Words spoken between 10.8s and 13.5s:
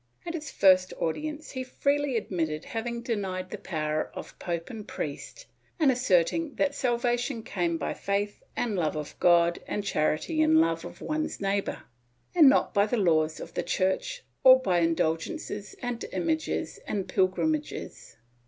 of one's neighbor, and not by the laws